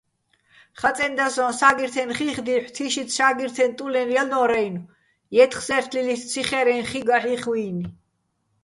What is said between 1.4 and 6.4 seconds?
სა́გირთაჲნ ხიხდი́ვჰ̦ თიშიჩო̆ სა́გირთეჼ ტუნელ ჲანორ-აჲნო̆, ჲეთხსე́რთლილიჩო̆